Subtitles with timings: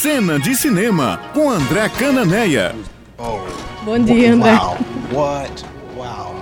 [0.00, 2.74] Cena de Cinema, com André Cananeia.
[3.18, 3.40] Oh,
[3.84, 4.50] Bom dia, André.
[4.52, 4.76] wow.
[5.12, 5.64] What?
[5.96, 6.34] Wow.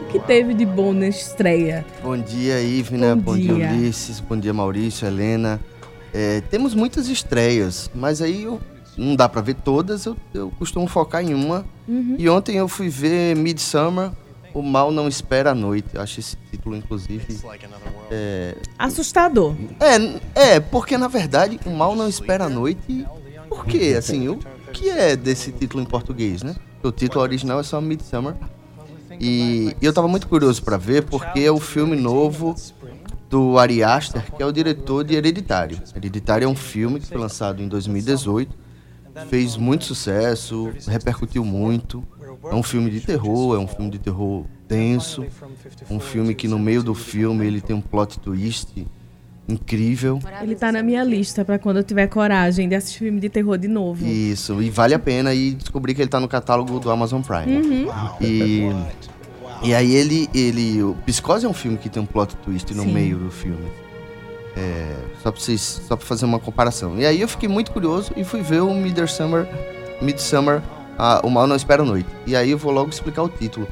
[0.00, 1.84] O que teve de bom na estreia?
[2.02, 3.16] Bom dia, Ivna.
[3.16, 3.54] Bom Bom, dia.
[3.54, 3.70] dia.
[3.72, 4.20] Ulisses.
[4.20, 5.60] Bom dia, Maurício, Helena.
[6.12, 8.60] É, temos muitas estreias, mas aí eu-
[8.98, 10.04] não dá pra ver todas.
[10.04, 11.64] Eu, eu costumo focar em uma.
[11.88, 12.16] Uhum.
[12.18, 14.10] E ontem eu fui ver Midsummer,
[14.54, 15.88] O Mal Não Espera a Noite.
[15.94, 17.40] Eu acho esse título, inclusive.
[18.10, 19.54] É, Assustador.
[20.34, 23.06] é, é, porque na verdade O Mal Não Espera a Noite.
[23.48, 23.94] Por quê?
[23.98, 24.38] Assim, o
[24.72, 26.54] que é desse título em português, né?
[26.82, 28.34] O título original é só Midsummer.
[29.20, 32.54] E eu tava muito curioso pra ver porque é o filme novo
[33.28, 35.80] do Ari Aster, que é o diretor de Hereditário.
[35.94, 38.54] Hereditário é um filme que foi lançado em 2018,
[39.28, 42.04] fez muito sucesso, repercutiu muito.
[42.50, 45.24] É um filme de terror, é um filme de terror denso,
[45.90, 48.86] um filme que no meio do filme ele tem um plot twist
[49.48, 50.18] incrível.
[50.40, 53.58] Ele tá na minha lista pra quando eu tiver coragem de assistir filme de terror
[53.58, 54.04] de novo.
[54.06, 57.56] Isso, e vale a pena e descobrir que ele tá no catálogo do Amazon Prime.
[57.56, 57.88] Uhum.
[58.20, 58.70] E,
[59.62, 60.82] e aí ele, ele.
[60.82, 62.92] O Psicose é um filme que tem um plot twist no Sim.
[62.92, 63.81] meio do filme.
[64.56, 66.98] É, só, pra vocês, só pra fazer uma comparação.
[66.98, 69.48] E aí eu fiquei muito curioso e fui ver o Midsummer,
[70.00, 70.62] Midsummer
[70.98, 72.08] a, O Mal Não Espera a Noite.
[72.26, 73.66] E aí eu vou logo explicar o título.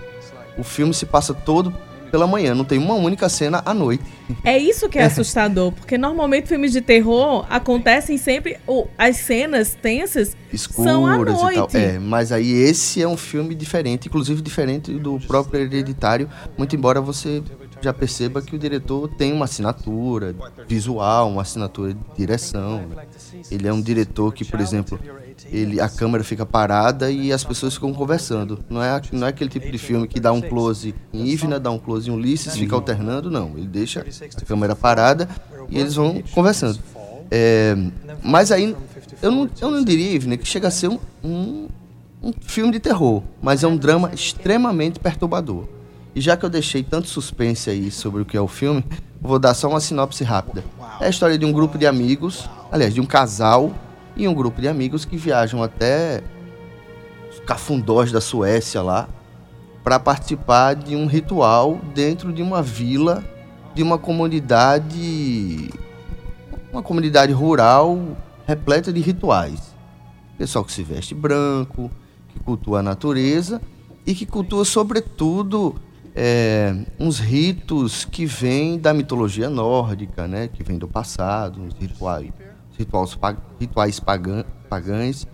[0.57, 1.75] O filme se passa todo
[2.11, 4.03] pela manhã, não tem uma única cena à noite.
[4.45, 8.59] É isso que é assustador, porque normalmente filmes de terror acontecem sempre.
[8.67, 11.55] ou as cenas tensas são à escuras e tal.
[11.55, 11.77] noite.
[11.77, 16.29] É, mas aí esse é um filme diferente, inclusive diferente do próprio Hereditário,
[16.59, 17.43] muito embora você
[17.81, 20.35] já perceba que o diretor tem uma assinatura
[20.69, 22.87] visual, uma assinatura de direção.
[22.89, 23.07] né?
[23.51, 24.99] Ele é um diretor que, por exemplo,
[25.47, 28.63] ele, a câmera fica parada e as pessoas ficam conversando.
[28.69, 31.71] Não é, não é aquele tipo de filme que dá um close em Ivna, dá
[31.71, 33.57] um close em Ulisses, fica alternando, não.
[33.57, 34.05] Ele deixa
[34.37, 35.29] a câmera parada
[35.69, 36.79] e eles vão conversando.
[37.31, 37.77] É,
[38.23, 38.77] mas aí,
[39.23, 41.69] eu não, eu não diria, Ivna, que chega a ser um, um,
[42.23, 45.80] um filme de terror, mas é um drama extremamente perturbador.
[46.21, 48.85] Já que eu deixei tanto suspense aí sobre o que é o filme,
[49.23, 50.63] vou dar só uma sinopse rápida.
[51.01, 53.73] É a história de um grupo de amigos, aliás, de um casal
[54.15, 56.23] e um grupo de amigos que viajam até
[57.31, 59.09] os cafundós da Suécia lá
[59.83, 63.25] para participar de um ritual dentro de uma vila
[63.75, 65.71] de uma comunidade
[66.71, 67.99] uma comunidade rural
[68.47, 69.75] repleta de rituais.
[70.37, 71.91] Pessoal que se veste branco,
[72.29, 73.59] que cultua a natureza
[74.07, 75.81] e que cultua sobretudo
[76.15, 80.49] é, uns ritos que vêm da mitologia nórdica, né?
[80.49, 82.31] Que vêm do passado, uns rituais,
[82.77, 83.19] rituais,
[83.59, 85.27] rituais pagã, pagãs.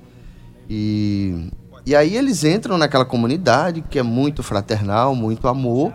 [0.68, 1.50] E,
[1.84, 5.92] e aí eles entram naquela comunidade que é muito fraternal, muito amor,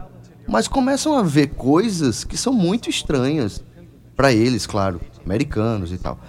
[0.48, 3.64] mas começam a ver coisas que são muito estranhas
[4.16, 6.20] para eles, claro, americanos e tal.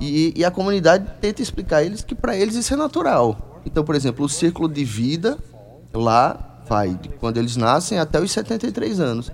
[0.00, 3.60] E, e a comunidade tenta explicar a eles que para eles isso é natural.
[3.64, 5.38] Então, por exemplo, o círculo de vida
[5.94, 9.32] lá vai de quando eles nascem até os 73 anos.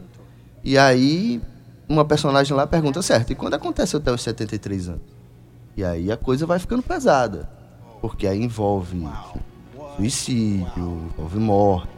[0.65, 1.41] E aí
[1.89, 5.03] uma personagem lá pergunta, certo, e quando acontece até os 73 anos?
[5.77, 7.49] E aí a coisa vai ficando pesada.
[8.01, 9.09] Porque aí envolve
[9.97, 11.89] suicídio, envolve morte.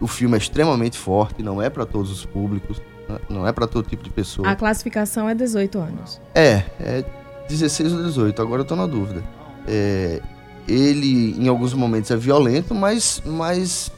[0.00, 2.80] O filme é extremamente forte, não é para todos os públicos,
[3.28, 4.48] não é para todo tipo de pessoa.
[4.48, 6.20] A classificação é 18 anos.
[6.34, 7.04] É, é
[7.48, 9.22] 16 ou 18, agora eu tô na dúvida.
[9.66, 10.22] É,
[10.68, 13.90] ele, em alguns momentos, é violento, mas, mas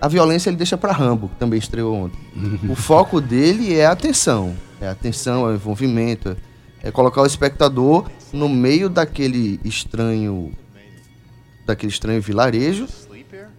[0.00, 2.18] a violência ele deixa pra Rambo, que também estreou ontem.
[2.68, 4.54] o foco dele é a atenção.
[4.80, 6.36] É a atenção, é o envolvimento,
[6.82, 10.52] é colocar o espectador no meio daquele estranho
[11.66, 12.86] daquele estranho vilarejo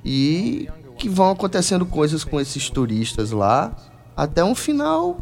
[0.04, 0.68] e
[0.98, 3.76] que vão acontecendo coisas com esses turistas lá
[4.18, 5.18] até um final,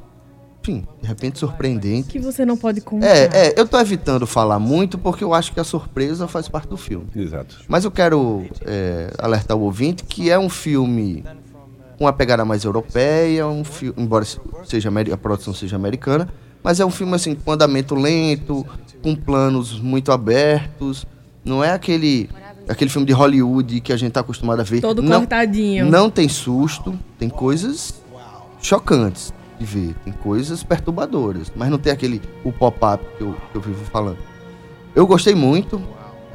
[0.68, 2.10] enfim, de repente surpreendente.
[2.10, 3.08] Que você não pode contar.
[3.08, 6.68] É, é, eu tô evitando falar muito porque eu acho que a surpresa faz parte
[6.68, 7.08] do filme.
[7.16, 7.60] Exato.
[7.68, 11.24] Mas eu quero é, alertar o ouvinte que é um filme
[11.98, 13.64] com uma pegada mais europeia, um
[13.98, 14.26] embora
[14.66, 16.30] seja a produção seja americana,
[16.62, 18.66] mas é um filme assim com andamento lento,
[19.02, 21.06] com planos muito abertos.
[21.44, 22.30] Não é aquele
[22.68, 24.82] aquele filme de Hollywood que a gente tá acostumado a ver.
[24.82, 25.90] Todo não, cortadinho.
[25.90, 27.94] não tem susto, tem coisas
[28.62, 33.58] chocantes de ver, tem coisas perturbadoras, mas não tem aquele o pop-up que eu, que
[33.58, 34.18] eu vivo falando.
[34.96, 35.82] Eu gostei muito,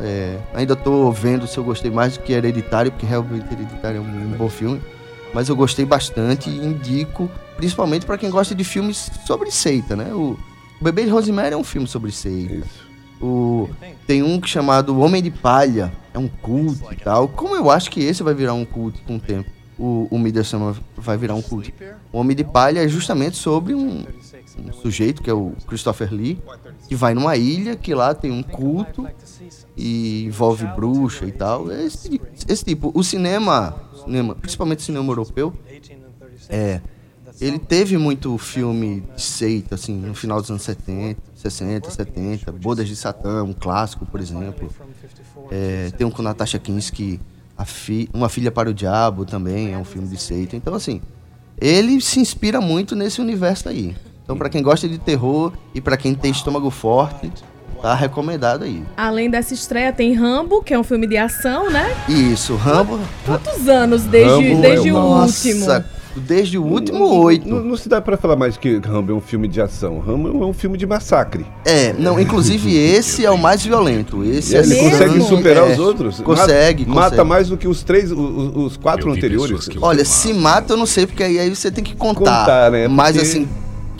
[0.00, 4.00] é, ainda tô vendo se eu gostei mais do que Hereditário, porque realmente Hereditário é
[4.00, 4.80] um, um bom filme,
[5.32, 10.12] mas eu gostei bastante e indico, principalmente para quem gosta de filmes sobre seita, né?
[10.12, 10.38] O,
[10.80, 12.54] o Bebê de Rosemary é um filme sobre seita.
[12.54, 12.92] Isso.
[13.20, 13.70] O,
[14.06, 17.28] tem um chamado Homem de Palha, é um culto e tal.
[17.28, 19.48] Como eu acho que esse vai virar um culto com o tempo.
[19.78, 21.72] O, o Midsummer vai virar um culto.
[22.12, 24.04] O Homem de Palha é justamente sobre um,
[24.58, 26.40] um sujeito, que é o Christopher Lee,
[26.88, 29.06] que vai numa ilha que lá tem um culto
[29.76, 31.70] e envolve bruxa e tal.
[31.70, 32.92] É esse, esse tipo.
[32.94, 33.74] O cinema,
[34.04, 35.52] cinema, principalmente o cinema europeu,
[36.48, 36.80] é,
[37.40, 42.52] ele teve muito filme de seita, assim, no final dos anos 70, 60, 70.
[42.52, 44.70] Bodas de Satã, um clássico, por exemplo.
[45.50, 47.20] É, tem um com Natasha Kinski,
[47.64, 50.56] fi, Uma Filha para o Diabo também, é um filme de seita.
[50.56, 51.00] Então, assim,
[51.60, 53.94] ele se inspira muito nesse universo aí.
[54.24, 57.30] Então, para quem gosta de terror e para quem tem estômago forte,
[57.80, 58.82] tá recomendado aí.
[58.96, 61.94] Além dessa estreia, tem Rambo, que é um filme de ação, né?
[62.08, 62.98] Isso, Rambo.
[63.26, 65.84] Quantos anos desde, Rambo desde é o nossa, último?
[66.16, 67.48] Desde o último oito.
[67.48, 69.98] Não, não, se dá para falar mais que Rambo é um filme de ação.
[69.98, 71.46] Rambo é um filme de massacre.
[71.64, 74.24] É, não, inclusive esse é o mais violento.
[74.24, 76.20] Esse é ele consegue superar é, os outros?
[76.20, 76.94] Consegue, mata, consegue.
[76.94, 79.68] Mata mais do que os três, os, os quatro anteriores.
[79.80, 82.40] Olha, se mata eu não sei, porque aí, aí você tem que contar.
[82.40, 82.88] contar né?
[82.88, 83.28] Mas porque...
[83.28, 83.48] assim,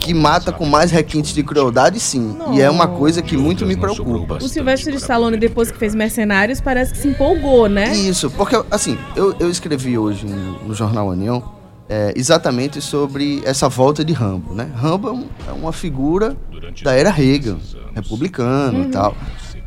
[0.03, 2.35] que mata com mais requintes de crueldade, sim.
[2.37, 2.53] Não.
[2.53, 4.37] E é uma coisa que muito me preocupa.
[4.41, 7.95] O Silvestre Stallone, depois que fez Mercenários, parece que se empolgou, né?
[7.95, 11.52] Isso, porque, assim, eu, eu escrevi hoje no, no Jornal União
[11.89, 14.69] é, exatamente sobre essa volta de Rambo, né?
[14.75, 16.35] Rambo é, um, é uma figura
[16.83, 17.57] da era Reagan,
[17.93, 18.85] republicano uhum.
[18.85, 19.15] e tal.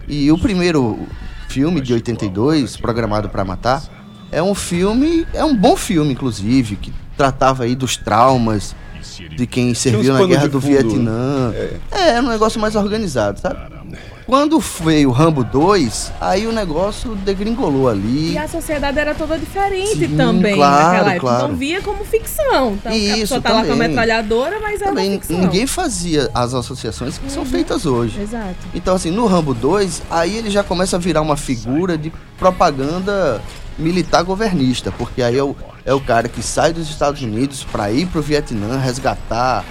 [0.08, 0.98] E o primeiro
[1.48, 3.82] filme de 82, programado para matar,
[4.30, 8.74] é um filme, é um bom filme, inclusive, que tratava aí dos traumas
[9.36, 11.52] de quem serviu na guerra do Vietnã.
[11.54, 11.76] É.
[11.90, 13.58] é, era um negócio mais organizado, sabe?
[14.26, 18.32] Quando veio o Rambo 2, aí o negócio degringolou ali.
[18.32, 21.20] E a sociedade era toda diferente Sim, também claro, naquela época.
[21.20, 21.48] Claro.
[21.48, 22.72] Não via como ficção.
[22.72, 23.62] Então, Isso, a pessoa tá também.
[23.62, 25.38] lá com a metralhadora, mas era também, ficção.
[25.38, 27.30] Ninguém fazia as associações que uhum.
[27.30, 28.20] são feitas hoje.
[28.20, 28.56] Exato.
[28.74, 33.40] Então, assim, no Rambo 2, aí ele já começa a virar uma figura de propaganda
[33.78, 37.92] militar governista, porque aí é o, é o cara que sai dos Estados Unidos para
[37.92, 39.64] ir pro Vietnã resgatar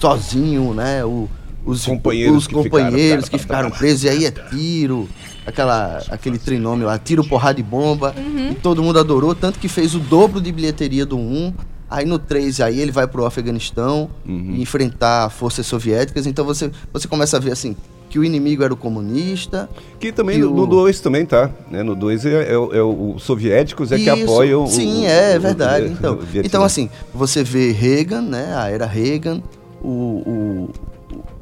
[0.00, 1.28] sozinho, né, o,
[1.68, 5.08] os companheiros, os que, companheiros ficaram, que ficaram presos, e aí é tiro,
[5.46, 8.52] aquela, aquele trinômio lá, tiro, porrada e bomba, uhum.
[8.52, 11.52] e todo mundo adorou, tanto que fez o dobro de bilheteria do 1,
[11.90, 14.54] aí no 3 aí ele vai pro Afeganistão uhum.
[14.56, 17.76] e enfrentar forças soviéticas, então você, você começa a ver assim,
[18.08, 19.68] que o inimigo era o comunista.
[20.00, 21.02] Que também que no 2 o...
[21.02, 21.50] também tá.
[21.70, 21.82] Né?
[21.82, 25.38] No 2 é, é, é, os soviéticos é Isso, que apoiam Sim, o, é, é
[25.38, 25.88] verdade.
[25.88, 28.54] O, então, então, assim, você vê Reagan, né?
[28.56, 29.42] A era Reagan,
[29.82, 30.70] o,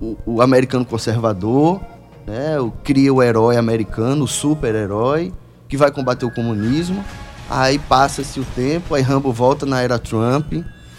[0.01, 1.81] o, o americano conservador,
[2.27, 2.59] né?
[2.61, 5.33] O, cria o herói americano, o super-herói,
[5.69, 7.05] que vai combater o comunismo.
[7.49, 10.53] Aí passa-se o tempo, aí Rambo volta na era Trump,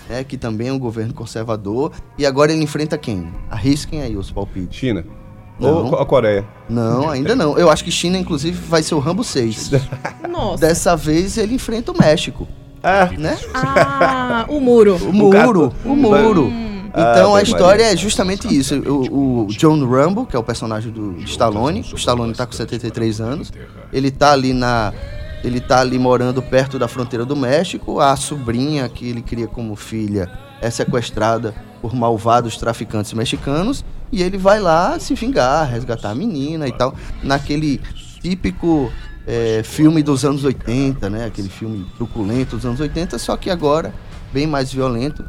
[0.09, 1.91] né, que também é um governo conservador.
[2.17, 3.29] E agora ele enfrenta quem?
[3.49, 4.77] Arrisquem aí os palpites.
[4.77, 5.03] China.
[5.59, 5.87] Não.
[5.87, 6.45] Ou a Coreia?
[6.69, 7.57] Não, ainda não.
[7.57, 9.71] Eu acho que China, inclusive, vai ser o Rambo 6.
[10.29, 10.67] Nossa.
[10.67, 12.47] Dessa vez ele enfrenta o México.
[12.83, 13.37] Ah, né?
[13.53, 14.95] Ah, o muro.
[14.95, 16.66] O muro, o, o muro.
[16.97, 17.01] Hum.
[17.01, 18.75] Então ah, a história é justamente isso.
[18.79, 23.21] O, o, John Rambo, que é o personagem do Stallone, o Stallone tá com 73
[23.21, 23.53] anos,
[23.93, 24.91] ele tá ali na
[25.43, 29.75] ele tá ali morando perto da fronteira do México, a sobrinha que ele cria como
[29.75, 30.29] filha
[30.59, 36.67] é sequestrada por malvados traficantes mexicanos e ele vai lá se vingar, resgatar a menina
[36.67, 37.79] e tal, naquele
[38.19, 38.91] típico
[39.27, 41.25] é, filme dos anos 80, né?
[41.25, 43.93] Aquele filme truculento dos anos 80, só que agora
[44.33, 45.23] bem mais violento.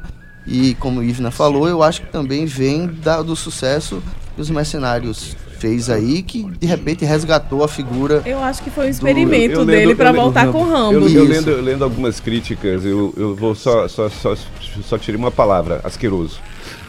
[0.49, 4.03] E como Ivna falou, eu acho que também vem da, do sucesso
[4.34, 8.22] que os mercenários fez aí que de repente resgatou a figura.
[8.25, 9.67] Eu acho que foi um experimento do...
[9.67, 11.06] dele para voltar com o Rambo.
[11.06, 14.34] Eu, eu, lendo, eu, lendo, algumas críticas, eu, eu vou só, só, só,
[14.82, 16.41] só tirei uma palavra, asqueroso.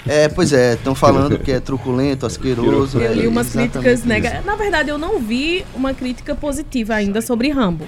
[0.08, 3.00] É, pois é, estão falando que é truculento, asqueroso.
[3.00, 4.46] Eu li umas críticas negativas.
[4.46, 7.86] Na verdade, eu não vi uma crítica positiva ainda sobre Rambo.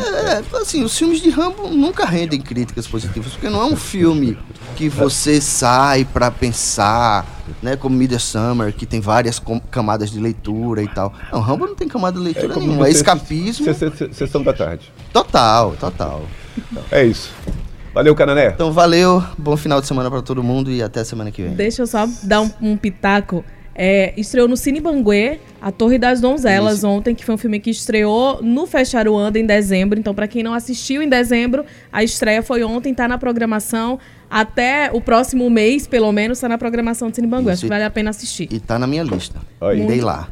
[0.00, 4.38] É, assim, os filmes de Rambo nunca rendem críticas positivas, porque não é um filme
[4.76, 7.26] que você sai para pensar,
[7.62, 9.40] né, como Midsummer, que tem várias
[9.70, 11.12] camadas de leitura e tal.
[11.32, 13.66] Não, Rambo não tem camada de leitura é nenhuma, é escapismo.
[14.12, 14.90] Sessão da tarde.
[15.12, 16.22] Total, total.
[16.90, 17.30] É isso.
[17.92, 18.48] Valeu, Canané.
[18.48, 19.22] Então, valeu.
[19.36, 21.54] Bom final de semana para todo mundo e até semana que vem.
[21.54, 23.44] Deixa eu só dar um, um pitaco.
[23.82, 26.86] É, estreou no Cine Banguê, A Torre das Donzelas, Isso.
[26.86, 29.98] ontem, que foi um filme que estreou no Fecharuanda em dezembro.
[29.98, 33.98] Então, para quem não assistiu em dezembro, a estreia foi ontem, tá na programação.
[34.28, 37.52] Até o próximo mês, pelo menos, tá na programação do Cine Banguê.
[37.52, 38.48] Acho que vale a pena assistir.
[38.52, 39.40] E tá na minha lista.
[39.74, 40.28] Irei lá.